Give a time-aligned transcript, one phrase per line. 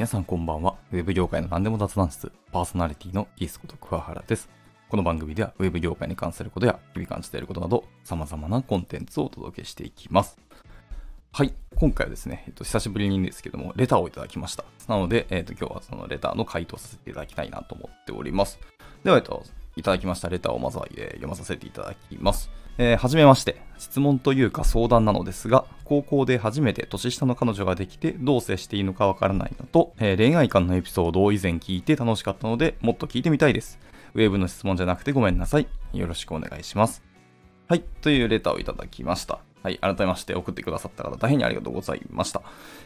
[0.00, 0.76] 皆さんこんばんは。
[0.92, 4.48] ウェブ業界の何でも雑談室、パーソナリティのイースこと桑原です。
[4.88, 10.38] この番組ではウェブ業界に関することや日々感じていることなど様々なコンテンツをお届けしていきます。
[11.32, 11.52] はい。
[11.76, 14.64] 今回はですね、えっと、久しぶりにですけども、レターをいただきました。
[14.88, 18.58] なので、えっと、今日はそのレターの回答させていただきたいなと思っております。
[19.04, 19.44] では、えっと、
[19.80, 22.50] いただきましたレターをまずは、読まさせていただきます。
[22.78, 23.60] えーはじめまして。
[23.78, 33.78] 質問というか相談なのですが、高校で初めて年下の彼女ができてどう接していいのかわからないのと、えー恋愛観のエピソードを以前聞いて楽しかったので、もっと聞いてみたいです。
[34.14, 35.66] ウェブの質問じゃなくてごめんなさい。
[35.92, 37.02] よろしくお願いします。
[37.68, 37.82] はい。
[38.02, 39.40] というレターをいただきました。
[39.62, 39.78] はい。
[39.78, 42.42] 改めまして送ってくださった方、大変にありがとうございました。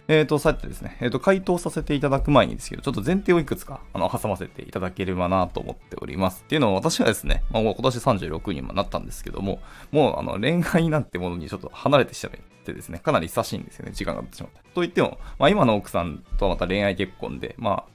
[0.09, 6.43] えっ、と、さてですね、えっ、と、回答させていただく前にですけど、ちょっと前提をいくつか、あの、挟ませていただければなと思っております。
[6.45, 9.61] っていうのは、私はですね、まあ、今年36にもなったんですけども、
[9.93, 14.61] もう、あの、恋愛なんてものにちょっと離れてしまってですね、かなり久しいんですよね、時間が経ってしまって。
[14.75, 17.95] と言っても、まあ、今の奥さんとはまた恋愛結婚で、まあ、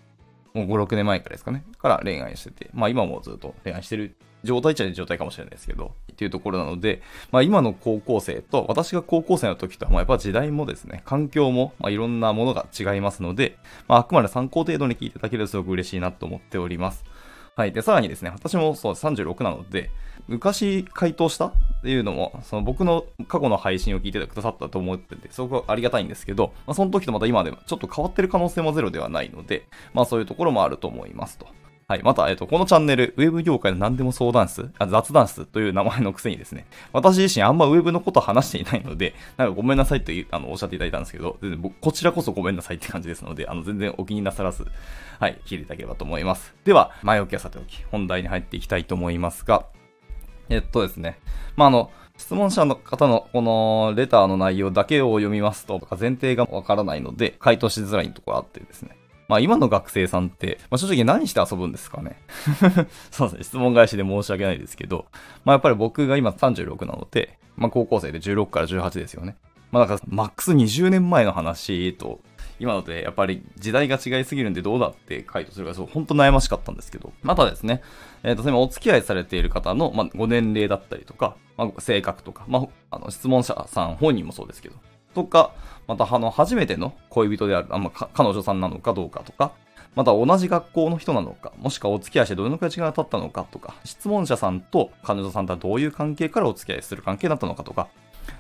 [0.54, 17.06] もう5、6年前からですかね、から恋愛してて、まあ今もずっと恋愛してる状態っちゃ状態かもしれないですけど、っていうところなので、まあ今の高校生と、私が高校生の時とは、まあやっぱ時代もですね、環境も、まあいろんなものが違いますので、まああくまで参考程度に聞いていただけるとすごく嬉しいなと思っております。
[17.56, 17.72] はい。
[17.72, 19.92] で、さらにですね、私もそう36なので、
[20.28, 31.48] 昔回答したっていうのも、その僕の過去の配信を聞いてくださったと思ってて、すごくありがたいんですけど、まあ、その時とまた今でもちょっと変わってる可能性もゼロではないので、まあそういうところもあると思いますと。
[31.90, 32.04] はい。
[32.04, 44.68] また、えっと、このチャンネル、ウェブ業界の何でも相談室、あ雑談室という名前のくせにですね、私自身あんまウェブのこと話していないので、なんかごめんなさいというあのおっしゃっていただいたんですけど、全然こちらこそごめんなさいって感じですので、あの、全然お気になさらず、
[45.20, 46.54] はい、聞いていただければと思います。
[46.64, 49.66] では、前置きはさておき、本題に入っていきたいと思いますが、
[50.50, 51.18] えっとですね、
[51.56, 58.99] まあ、あの、質問者の方のこのレターの内容だけを読みますとか、前提がわからないので、回答しづらいところあってですね。
[59.30, 62.18] まあ今の学生さんって、まあ正直何して遊ぶんですかね。
[63.12, 65.06] そうですね、質問返しで申し訳ないですけど、
[65.46, 69.38] まあやっぱり僕が今36なので、まあ高校生で16から18ですよね。
[69.72, 72.20] まあだからマックス20年前の話と、
[72.60, 77.82] 今のでやっぱり時代が違いすぎるんでどうだって回答するか、そう、本当悩ましかったんですけど、またですね、
[78.24, 84.76] えっ、と、例えばお付き合いされている方の、まあ、ご年齢だったりとか、まあ、性格とか、まあ、あの、質問者さん本人もそうですけど、
[85.14, 85.54] とか、
[85.88, 89.52] また、あの、初めての恋人である、あまあ、彼女さんなのかどうかとか、
[89.96, 97.88] また同じ学校の人なのか、もしくはお付き合いしてどのくらい時間が経ったのかとか、質問者さんと彼女さんとはどういう関係からお付き合いする関係だったのかとか、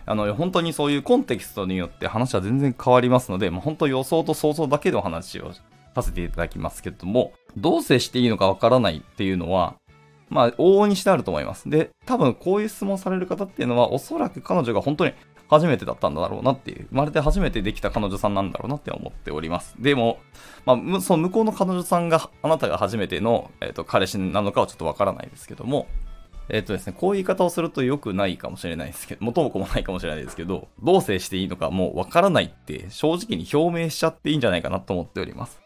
[0.05, 5.51] あの、本当にそういうコンテキストによって話は全然変わりますので、まあ、本当予想と想像だけでお話を
[5.95, 9.75] させていただきますけれども、どう接していいのかわからないっていうのは、
[10.29, 11.69] まあ、往々にしてあると思います。
[11.69, 15.13] で、多分こういう質問される方っていうのは、おそらく彼女が本当に
[15.49, 19.75] 初めてだったんだろうなっていう、生まれて初めてできた彼女さんなんだろうなって思っております。
[19.79, 20.19] でも、
[20.65, 25.87] まあ、その向こうの彼女さんが、あなたが初めての、えっ、と、彼氏なのかはちょっとわからないですけども、
[26.49, 35.59] えっ、とですね、こういう言い方をすると良くないかもしれないですけど、元も子もないかもしれないですけど、どう接していいのかもうわからないって正直に表明しちゃっていいんじゃないかなと思っております。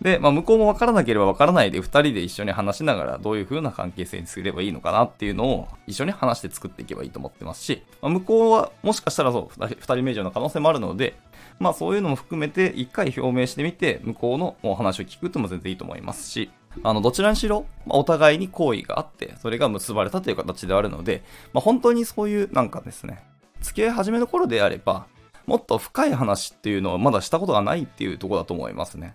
[0.00, 11.16] で、まあ、向こうもわからなければわからないで、二人で一緒に話しながら、どういう風な関係性にすればいいのかなっていうのを、一緒に話して作っていけばいいと思ってますし、まあ、向こうは、もしかしたらそう、二人目以上の可能性もあるので、
[11.58, 16.50] まあ、そういうのも含めて、一回表明してみて、向こうのお話を聞くっても全然いいと思いますし、
[16.82, 21.22] あの、どちらにしろ、まあお互いに好意があって、それが結ばれたという形であるので、
[21.54, 23.24] まあ、本当にそういう、なんかですね、
[23.62, 25.06] 付き合い始めの頃であれば、
[25.46, 29.14] もっと深い話っていうのをまだしたことがないっていうところだと思いますね。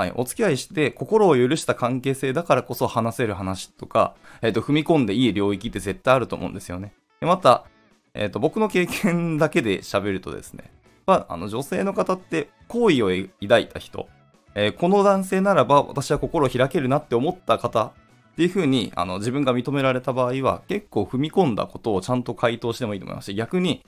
[0.00, 0.12] はい。
[0.14, 6.94] お付き合いして心を許した関係性だからこそ話せる話とか、えっ、と、踏み込んでいい領域って絶対あると思うんですよね。
[7.20, 7.66] でまた、
[8.14, 10.72] えっ、と、僕の経験だけで喋るとですね、
[11.04, 13.10] まあ、あの、女性の方って好意を
[13.42, 14.08] 抱いた人、
[14.54, 17.92] えーこの男性ならば私は心を開けるなって思った方っ
[18.36, 23.84] ていう風にあの自分が認められた場合は結構踏み込んだことをちゃんと回答してもいいと思いますし逆に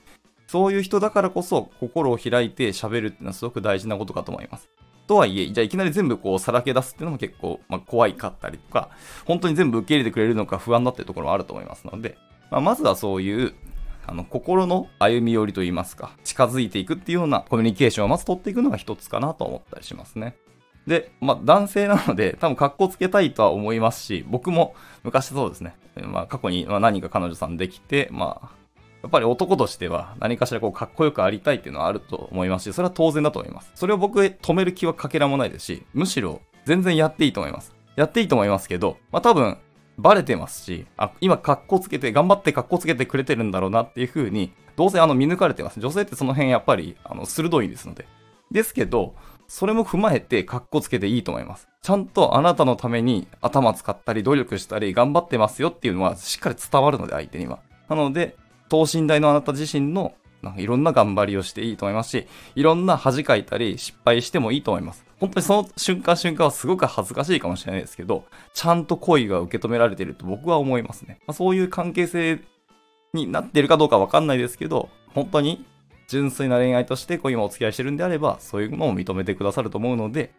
[0.47, 4.69] そういう人だからこそ心を開いて喋るっていうのはすごく大事なことかと思います。
[5.07, 8.89] とはいえ、じゃあいきなり全部こうさらけ出すっていうのも結構、まあ、怖いかったりとか、
[9.25, 12.17] 本当に全部受け入れてくれるのか不安だっていうところもあると思いますので、
[12.49, 13.53] まあ、まずはそういう
[14.05, 20.35] あの心の歩み寄りといいますか、近づいていくっていうようなコミュニケーションをまず取っていくのが一つかなと思ったりしますね。
[20.87, 28.62] で、まあ男性なので多分格好つけたいとは思いますし、僕も昔そうですね、まあ過去に何か彼女さんできて、まあ
[29.03, 33.71] やっぱり男としては何かしらこうかっこよくありたいっていうのはあると思いますし、それは当然だと思います。
[33.75, 37.75] それを僕止める気はかけらもないですし、むしろ全然やっていいと思います。
[37.95, 39.57] やっていいと思いますけど、まあ多分
[39.97, 45.79] バレてますし、あ、今格好つけて、頑張って格好つけてくれてるんだろうなっていう風に、どうせあの見抜かれてます。
[45.79, 48.07] 女性ってその辺やっぱりあの鋭いですので。
[48.51, 49.15] ですけど、
[49.47, 51.67] それも踏まえてカッコつけていいと思います。
[51.81, 57.59] ちゃんとあなたのために頭使ったり努力したり頑張ってますよっていうのはしっかり伝わるので相手には。
[57.89, 58.35] なので、
[58.73, 65.05] 等身大のあなた自身のなんかいろんな頑張りをしていいと思いますし、いろんな恥かいたり失敗してもいいと思います。
[65.19, 68.25] 本当にその瞬間瞬間はすごく恥ずかしいかもしれないですけど、
[68.55, 71.19] ちゃんと恋が受け止められていると僕は思いますね。
[71.27, 72.39] まあ、そういう関係性
[73.13, 75.63] になっているかどうかわかんないですけど、本当に
[76.07, 80.33] 純粋な恋愛としてこう今お付き合いしてるんであれば、そういうのを認めてくださると思うので、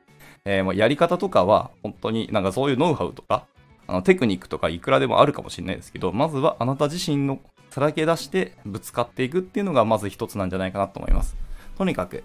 [0.44, 3.46] えー、まやり方とかは本当になんかそういうノウハウとか、
[3.86, 7.38] あのテクニックとかいくらでもあるかもしれないですけど、まずはあなた自身の
[7.74, 11.36] さらけ出してぶつかっていくっていうのがまず一つなんじゃないかなと思います。
[11.76, 12.22] とにかく、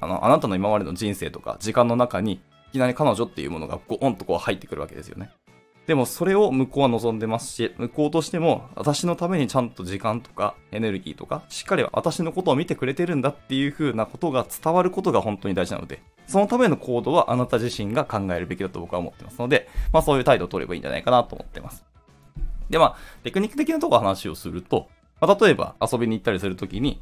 [0.00, 5.30] あのあなたの今までの人生とか時間の中にいきなり彼女っていうものがゴーンとこう入ってくるわけですよね。
[5.86, 21.82] でもそれを向こうは望んでますし、向こうとしても私のためにちゃんと時間とかエネルギーとか、しっかり私のことを見てくれてるんだっていう風なことが伝わることが本当に大事なので、そのための行動はあなた自身が考えるべきだと僕は思ってますので、まあそういう態度を取ればいいんじゃないかなと思ってます。
[22.72, 24.88] で、まあ、テクニック的なところ話をすると、
[25.20, 27.00] まあ、例えば遊びに行ったりするときに、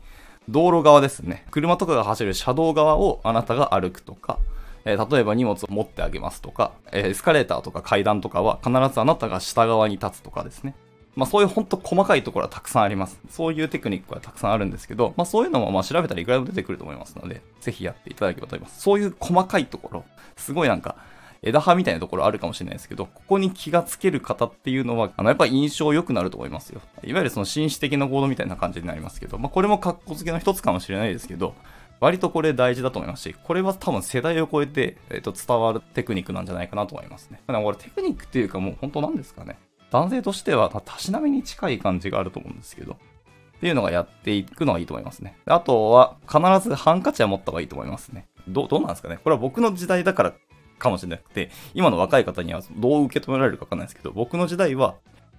[0.48, 1.46] 道路側ですね。
[1.50, 4.38] 車とかが走る車道側をあなたが歩くとか、
[4.84, 10.74] えー、例えば荷物を持ってあげますとか、えー、エスカレーターとか階段とかは必ずあなたが下側に立つとかですね。
[11.14, 13.20] まあそういうほんと細かいところはたくさんあります。
[13.30, 18.80] そういうテクニックはたくさんあるんですけど、まあそういうのもまあ調べたらいくらでも出てくると思いますので、ぜひやっていただければと思います。
[18.80, 20.04] そういう細かいところ、
[20.36, 20.96] すごいなんか、
[21.42, 26.80] 枝葉みたいなところあるかもしれないですけど、ここに気がつける方っていうのは、あの、やっぱ印象良くなると思いますよ。
[27.02, 31.54] いわゆるその紳士的な行動みたいな感じになりますけど、まあこれも格好付けの一つかもしれないですけど、
[32.00, 37.40] 割とこれ大事だと思いますし、これは多分世代を超えて、えっと、伝わるテクニックなんじゃないかなと思いますね。
[37.46, 39.58] だからこれテクニックっていうかもう本当なんですかね。
[39.90, 45.36] 男性としてはたしなみに近い感じがあると思うんですけど、っていうのがやっていくのがいいと思いますね。
[45.44, 48.26] あとは、必ずハンカチは持った方がいいと思いますね。
[48.48, 50.32] どどうなんですかねこれは僕の時代だから
[50.80, 54.94] かもしれなくて、今の若い方にはどう受け止められるかわかんないですけど、僕の時代は、やっ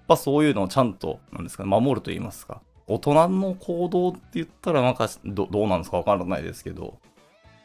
[0.08, 2.62] ぱそういうのをちゃんと、なんですかね、守ると言いますか。
[2.88, 6.98] 大人の行動って言ったらなんかどどうなんですかわからないですけど、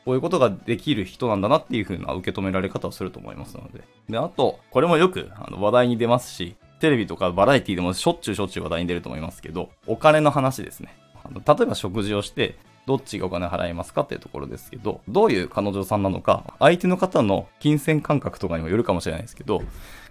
[0.05, 3.83] こういうことができる人なんだなっていう風な受け止められ方をすると思いますので。
[4.09, 10.97] で、あと、これもよくあの話題に出ますし、テレビとかバラエティでもしょっちゅうしょっちゅう話題に出ると思いますけど、お金の話ですね。
[11.25, 12.57] あの例えば食事をして、
[12.87, 19.63] どっちがお金払いますかっていうところですけど、どういう彼女さんなのか、相手の方の金銭感覚とかにもよるかもしれないですけど、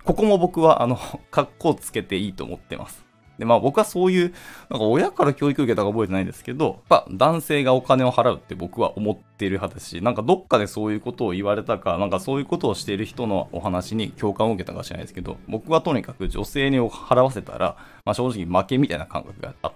[0.03, 0.99] ここも僕は、あの、
[1.31, 3.05] 格好つけていいと思ってます。
[3.39, 4.33] で、まあ僕はそういう、
[4.69, 19.74] なんか親から教育受けたか覚えてないんですけど、やっぱ男性がお金を払うって僕は思っている派ですし、なんかどっかでそういうことを言われたか、なんかそういうことをしている人のお話に共感を受けたかしれないですけど、僕はとにかく女性に払わせたら、まあ正直負けみたいな感覚があって、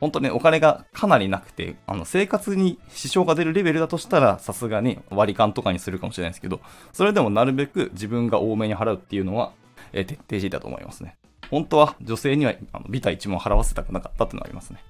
[0.00, 6.60] 本当ね、お金がかなりなくて、あの、生活に支障が出るレベルだとしたら、さすがに割り勘とかにするかもしれないですけど、
[6.92, 9.52] それでもなるべく自分が多めに払うっていうのは、
[9.92, 11.16] えー、徹底していたと思いますね。
[11.50, 14.82] 本当は女性にはあのビタ一文払わせたくなかったっていうのがありますね。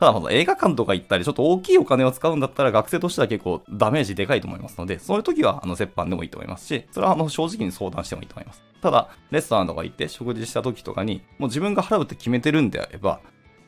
[0.00, 8.62] ただ、映画館とか行ったり、ちょっと大きいお金を使うんだったら、学生としては結構ダメージでかいと思いますので、そういう時は、あの、折半でもいいと思いますし、それは、あの、正直に相談してもいいと思います。
[8.82, 13.20] ただ、レストランとか行って食事した時とかに、もう自分が払うって決めてるんであれば、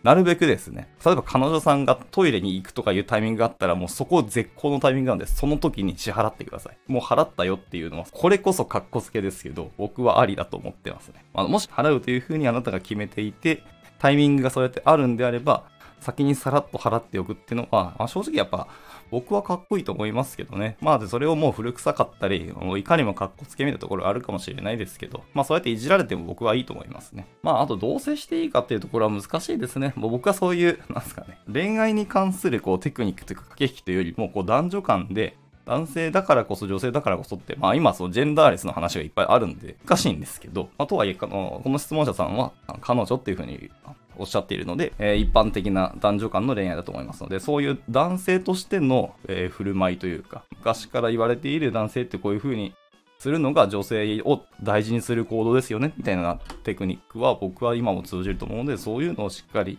[0.02, 6.78] なるべくですね、例えば彼女さんがトイレに行くとかいうタイミングがあったら、もうそこ絶好のタイミングなんで、その時に支払ってください。
[6.86, 11.24] もう払ったよっていうのは、これこそ格好つけですけど、僕はありだと思ってますね。
[11.34, 13.62] あのもし払うというふうにあなたが決めていて、
[13.98, 15.64] タイミングがそうやってあるんであれば、
[16.00, 18.68] 先にさらっと払っておくっていうのは、まあ、正直やっぱ
[19.10, 20.76] 僕はかっこいいと思いますけどね。
[20.80, 27.26] まあで、それをもう古臭かったり、もういかにもかっこつけみたところあるかもしれないですけど、まあ、そうやっていじられても僕はいいと思いますね。
[27.42, 29.92] まあ、あと、同棲していいかっていうところは難しいですね。
[29.96, 35.36] もう僕はそういう、なんすかね、恋愛に関するこうテクニックというか駆け引きというよりも、こう男女間で、
[35.68, 43.70] 男性だからこそ女性だからこそって、まあ今そのジェンダーレスの話がいっぱいあるんで難しいんですけど、まあとはいえ、この質問者さんは彼女っていうふうに
[44.18, 52.74] おっしゃっているので、えー、一般的な男女間の恋愛だと思いますので、そういう男性としての、えー、振る舞いというか、昔から言われている男性ってこういう風に
[53.18, 59.78] するのが女性を大事にする行動ですよね、みたいなテクニックは僕は今も通じると思うので、そういうのをしっかり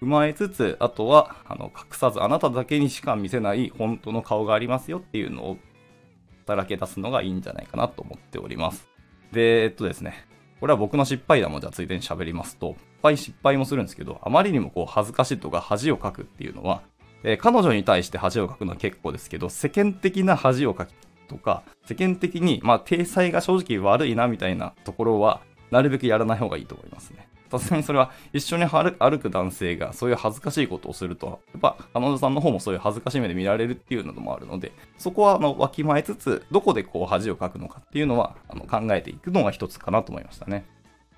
[0.00, 5.56] 踏まえつつ、あとは、あの、隠さず、あなただけにしか見せない本当の顔がありますよっていうのを、
[6.46, 8.88] だらけ出すのがいいんじゃないかなと思っております。
[9.32, 10.27] で、えっとですね、
[10.60, 16.82] これは僕の失敗談もじゃあついでに喋りますと、いっぱい失敗もするんですけど、あまりにもこう恥ずかしいとか恥をかくっていうのは、
[17.22, 20.92] えー、彼女に対して恥をかくのは結構ですけど、世間的な恥をかく
[21.28, 27.27] とか、世間的に、まあ、体裁が正直悪いなみたいなところは、なるべくやらない方がいいと思いますね。
[27.50, 40.66] さすがにそれは一緒に歩く男性がそういう恥ずかしいことをすると、やっぱ彼女さんの方もそういう恥ずかしい目で見られるっていうのもあるので、そこはあのわきまえつつ、どこでこう恥をかくのかっていうのはあの考えていくのが一つかなと思いましたね。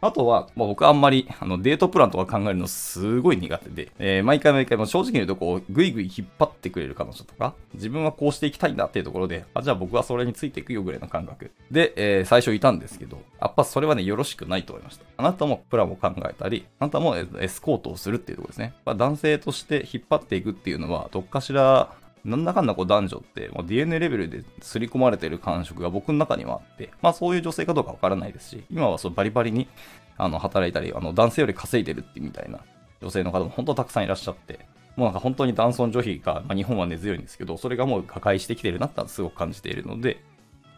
[0.01, 15.05] あとは、まあ、僕あんまりあのデートプランとか考えるのすごい苦手で、えー、毎回毎回、正直言うとこう、ぐいぐい引っ張ってくれる彼女とか、自分はこうしていきたいんだっていうところで、あ、じゃあ僕はそれについていくよぐらいの感覚で、えー、最初いたんですけど、やっぱそれはね、よろしくないと思いました。
[15.17, 18.75] あなたもプランを考えたり、あなたもエスコートをするっていうところですね。
[18.85, 21.93] まあ、男性として引っ張っていくっていうのは、どっかしら
[22.25, 29.69] なんだかんだこう男女って、もう DNA レベルで刷り込まれてる感触が僕の中にはあって、まあそういう女性かどうかわからないですし、今はそうバリバリに
[30.17, 32.61] あの働いたり、あの男性より稼いでるってみたいな
[33.01, 34.61] 女性の方も本当たくさんいらっしゃって、
[34.97, 40.23] もうなんか本当に男尊女卑が、まあ、日本は根強いんですけど、それがもう破壊してきてるなってすごく感じているので、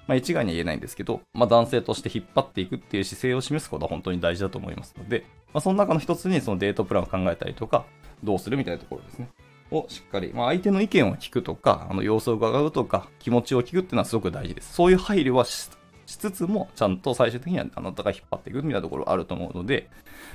[0.07, 7.85] まあ、一概には言えないんですけど、まあ、男性として引っ張っていくっていう姿勢を示すことは本当に大事だと思いますので、まあ、その中の一つにそのデートプランを考えたりとか、
[8.23, 9.29] どうするみたいなところですね。
[9.73, 14.75] をしっかり、まあ、相手の意見を聞くとか、あの様子を伺うとか、気持ちを聞くっていうのはすごく大事です。
[14.75, 15.69] そういう配慮はし
[16.07, 19.89] つつも、ちゃんと最終的にはあなたが引っ張っていくみたいなところあると思うので、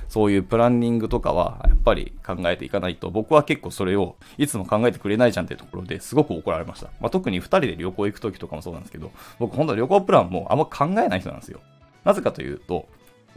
[0.08, 6.88] そういうプランニングとかは、やっぱり考えていかないと、僕は結構それをいつも考えてくれないじゃんっていうところですごく怒られました。
[7.00, 11.60] まあ、特に2人で旅行行く時とかもそうなんですけど、僕本当は旅行プランもあんま考えない人なんですよ。
[12.04, 12.88] なぜかというと、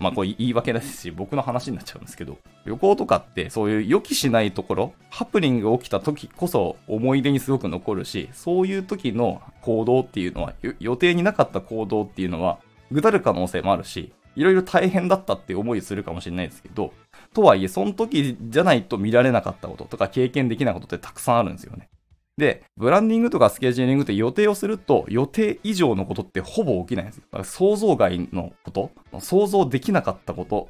[0.01, 12.59] まあこれ言い訳ですし、僕の話になっちゃうんですけど、旅行とかってそういう予期しないところ、ハプニングが起きた時こそ思い出にすごく残るし、そういう時の行動っていうのは、予定になかった行動っていうのは、
[12.91, 16.93] ぐだる可能性もあるし、いろいろ大変だったって思いするかもしれないですけど、
[17.33, 21.89] とはいえ、その時じゃないと見られなかったこととか経験できないことってたくさんあるんですよね。
[22.37, 27.43] で、ブランディングとかスケジューリングって予定をすると、予定以上のことってほぼ起きないんですよ。
[27.43, 30.69] 想像外のこと、想像できなかったこと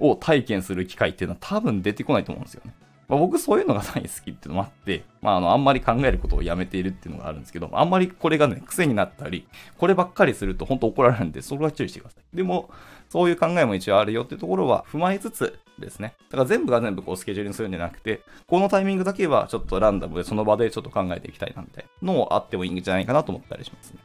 [0.00, 2.74] を体験する機会っていうのは多分出てこないと思うんですよね。
[3.08, 12.36] まあ、僕そういうのが大好きっていうのもあって、まあ、あの、あんまり考えることをやめているっていうのがあるんですけど、あんまりこれがね、癖になったり、こればっかりすると本当怒られるんで、それは注意してください。
[12.36, 12.68] でも、
[13.08, 16.14] そういう考えも一応あるよっていうところは踏まえつつですね。
[16.30, 23.98] だから全部が全部こうスケジュールにするんじゃなくて、このタイミングだけはちょっとランダムでその場でちょっと考えていきたいなみたいなのもあってもいいんじゃないかなと思ったりしますね。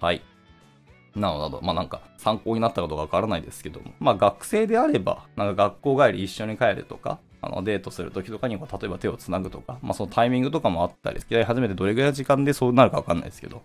[0.00, 0.22] はい。
[1.16, 13.62] などなど、まあなんか参考になったかどうかわからないですけども、まあ学生であれば、なんか学校帰り一緒に帰るとか、あのデートするときとかにも例えば手をつなぐとか、まあそのタイミングとかもあったり、付き合い始めてどれぐらい時間でそうなるかわかんないですけど、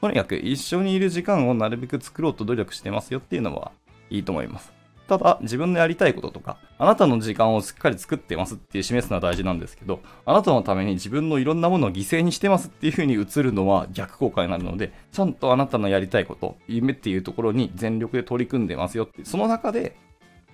[0.00, 3.72] とにかく一緒にいる時間をなるべく作ろうと努力してますよっていうのは
[4.10, 4.72] いいと思います。
[5.06, 19.96] ただ、自分のやりたいこととか、あなたの時間をしっかり作ってますっていう示すのは大事なんですけど、あなたのために自分のいろんなものを犠牲にしてますっていう風に映るのは逆効果になるので、ちゃんとあなたのやりたいこと、夢っていうところに全力で取り組んでますよって、その中で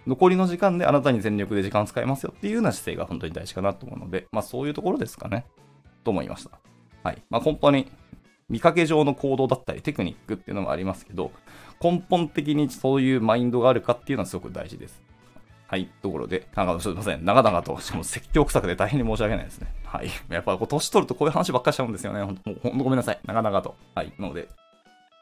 [0.07, 5.47] 残りの時間であなたに全力で時間を使いますよっていうような姿勢が本当に大事かなと思うので、まあそういうところですかね。
[6.03, 6.59] と思いました。
[7.05, 7.23] はい。
[7.31, 7.91] まあ本当に
[8.51, 11.31] 見かけ上の行動だったりテクニックっていうのもありますけど、
[11.81, 15.03] 根本的にそういうマインドがあるかっていうのはすごく大事です。
[15.69, 15.89] はい。
[16.03, 17.25] ところで、なんかすいません。
[17.25, 19.73] 長々と、しかも説教臭くて大変に申し訳ないですね。
[19.85, 20.11] はい。
[20.29, 22.25] やっぱこう年取るとこういう話ばっかりしちゃうんですよね。
[22.25, 23.21] ほんと、ほんとごめんなさい。
[23.25, 23.77] 長々と。
[23.95, 24.13] はい。
[24.19, 24.49] なので、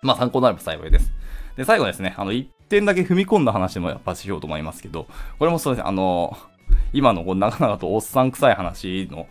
[0.00, 1.12] まあ参考になれば幸いです。
[1.54, 5.06] で、最後ですね、あの、一点だけ踏み込んだ話もやっぱしようと思いますけど、
[5.38, 6.34] これもそうですね、あの、
[6.94, 9.26] 今のこう長々とおっさん臭い話の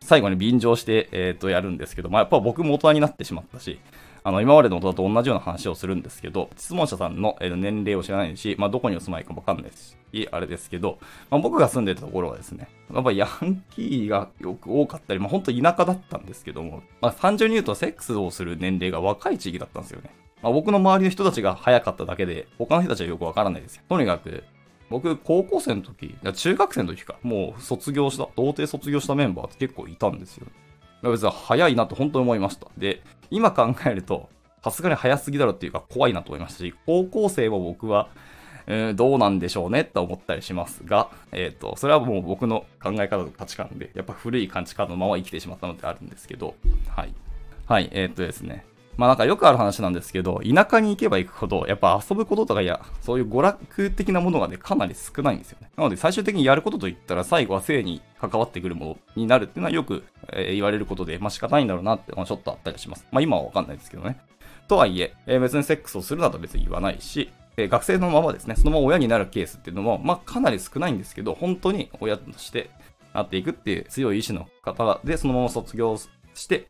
[0.00, 3.80] 最後に便乗して、えっ、ー、と、やるんですけど、まあ、やっぱ僕も大人になってしまったし、
[4.24, 10.98] あの、今までの大人と同じような話をするんですけど、質問者さんの年齢を知らないし、まあ、どこにお住まいかわかんないし、あれですけど、
[11.30, 20.10] まあ、僕が住んでたところはですね、やっぱヤンキーがよく多かったり、まあ、本当田舎だったんですけども、まあ、単純に言うとセックスをする年齢が若い地域だったんですよね。
[20.42, 23.82] まあ、僕の周りの人たちが早かっただけで、他の人たちはよくわからないですよ。
[23.88, 24.44] とにかく、
[24.90, 30.46] 僕、高校生の時、いや中学生の時か、もう卒業した、童貞卒業したメンバーって結構いたんですよ。
[31.02, 32.68] 別に早いなと本当に思いました。
[32.76, 34.28] で、今考えると、
[34.62, 38.08] さすがに早すぎだろっていうか怖いなと思いましたし、高校生も僕は、
[38.66, 46.54] えー、どうなんでしょうねって思ったりしますが、えっ、ー、と、それはもう僕の考え方と価値観で、やっぱ古い価値観のまま生きてしまったのであるんですけど、
[46.88, 47.14] はい。
[47.66, 48.66] はい、えっ、ー、とですね。
[48.98, 55.70] まあなんかよくある話なんですけど、田舎に行けば行くほど、やっぱ遊ぶこととかや、そういう娯楽的なものがね、かなり少ないんですよね。
[55.76, 60.02] なので最終的にやることといったら、最後は性に関わってくるものになるっていうのはよく、
[60.32, 63.06] えー、言われることで、まあ仕方ないんだろうなって、まあ、ちょっとあったりします。
[63.12, 64.18] まあ今はわかんないですけどね。
[64.66, 72.70] とはいえ、えー、別にセックスをするなと別に言わないし、えー、学生のままですね、そのまま親になるケースっていうのも、まあかなり少ないんですけど、本当に親として
[73.14, 75.96] なっていくっていう強い意志の方で、そのまま卒業
[76.34, 76.66] して、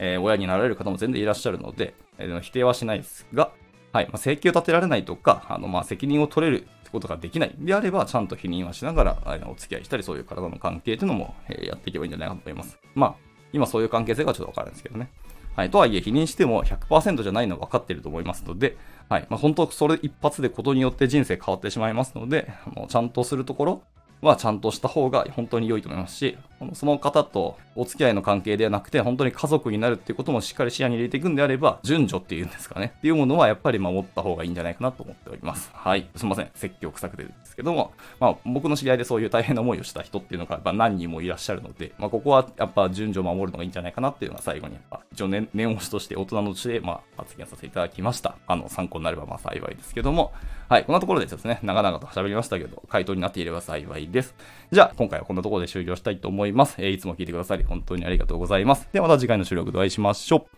[0.00, 3.52] えー、親になられる方も全然いらっしゃるので、えー、否定はしないですが、
[3.92, 12.78] はい、まあ、請求を立てられないとか、あの、まあ、責任を取れることができないであれば、ちゃんと否認はしながら、あのお付き合いしたり、そういう体の関係っていうのも、えー、やっていけばいいんじゃないかと思います。
[12.94, 13.14] まあ、
[13.52, 15.10] 今そういう関係性がちょっとわかるんですけどね。
[15.56, 18.76] はい、とはいえ、否認しても100%じゃないのは分かっていると思いますので、
[19.08, 23.82] はいまあ、本当、それ一発でことによって人生変わってしまいますので、もうちゃんとするところ、
[24.20, 26.36] はちゃんとした方が本当に良いと思いますし、
[26.74, 32.92] その方とお付き合いの関係ではなくて、本当に家族になるっていうこともしっかり視野に入れていくんであれば、順序っていうんですかね。
[32.98, 35.70] っていうものはやっぱり守った方がいいんじゃないかなと思っております。
[35.72, 36.06] はい。
[36.16, 36.50] すいません。
[36.54, 48.34] 説教臭くてですけども、まあ僕の知り合いでそういう大変な思いをした人っていうのがやっぱ何人もいらっしゃるので、まあここはやっぱ順序を守るのがいいんじゃないかなっていうのが最後にやっぱ一応念念押しとして大人のうちでまあ発言させていただきました。
[48.46, 50.32] あの参考になればまあ幸いですけども、
[50.68, 50.84] はい。
[50.84, 54.34] こんなところでですね、長々と喋りましたけど、回答になっていれば幸いです。
[54.70, 56.76] じゃあ今回はこんなところで終了したいと思います。
[56.78, 58.88] えー、いつも聞いてくださり本当にありがとうございます。
[58.92, 60.56] ではまた次回の収録でお会いしましょう。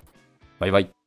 [0.58, 1.01] バイバイ。